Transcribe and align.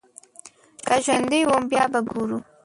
که 0.85 0.95
ژوندی 1.05 1.41
وم 1.45 1.63
بيا 1.71 1.83
به 1.91 1.99
ګورو. 2.09 2.37